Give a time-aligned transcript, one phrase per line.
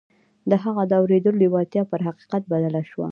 [0.49, 3.07] د هغه د اورېدو لېوالتیا پر حقيقت بدله شوه.